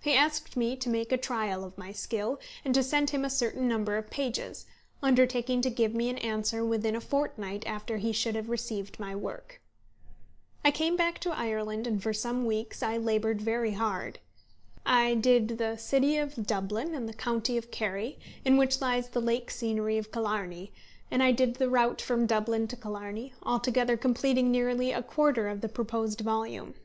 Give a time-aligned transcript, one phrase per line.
[0.00, 3.28] He asked me to make a trial of my skill, and to send him a
[3.28, 4.64] certain number of pages,
[5.02, 9.14] undertaking to give me an answer within a fortnight after he should have received my
[9.14, 9.60] work.
[10.64, 14.18] I came back to Ireland, and for some weeks I laboured very hard.
[14.86, 19.20] I "did" the city of Dublin, and the county of Kerry, in which lies the
[19.20, 20.72] lake scenery of Killarney;
[21.10, 25.60] and I "did" the route from Dublin to Killarney, altogether completing nearly a quarter of
[25.60, 26.76] the proposed volume.